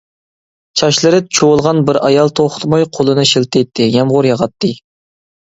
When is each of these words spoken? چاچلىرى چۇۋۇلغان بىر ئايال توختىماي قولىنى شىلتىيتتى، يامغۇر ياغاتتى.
چاچلىرى 0.79 1.19
چۇۋۇلغان 1.39 1.81
بىر 1.89 1.99
ئايال 2.07 2.33
توختىماي 2.41 2.87
قولىنى 2.99 3.27
شىلتىيتتى، 3.35 3.89
يامغۇر 3.99 4.31
ياغاتتى. 4.33 4.75